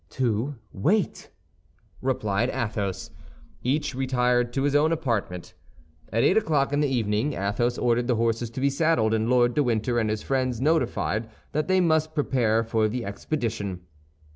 [0.17, 1.29] "To wait!"
[2.01, 3.11] replied Athos.
[3.61, 5.53] Each retired to his own apartment.
[6.11, 9.53] At eight o'clock in the evening Athos ordered the horses to be saddled, and Lord
[9.53, 13.81] de Winter and his friends notified that they must prepare for the expedition.